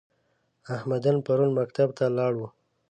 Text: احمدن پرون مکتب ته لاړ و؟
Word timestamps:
احمدن 0.75 1.15
پرون 1.25 1.49
مکتب 1.57 1.89
ته 1.97 2.05
لاړ 2.17 2.33
و؟ 2.37 2.41